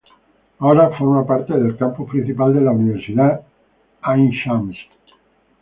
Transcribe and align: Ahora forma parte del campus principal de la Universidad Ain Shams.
Ahora 0.57 0.89
forma 0.95 1.23
parte 1.27 1.53
del 1.53 1.77
campus 1.77 2.09
principal 2.09 2.55
de 2.55 2.61
la 2.61 2.71
Universidad 2.71 3.41
Ain 4.01 4.31
Shams. 4.31 4.75